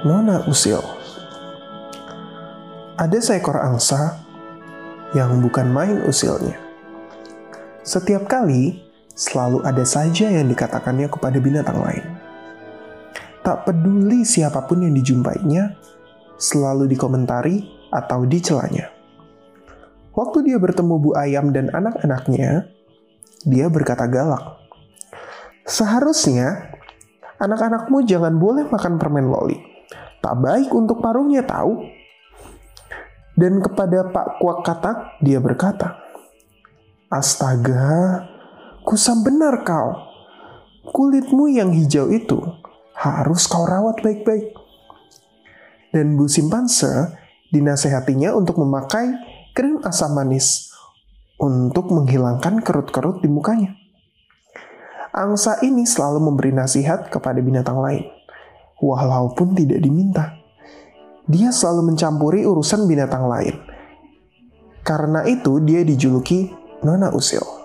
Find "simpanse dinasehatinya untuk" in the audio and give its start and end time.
46.28-48.60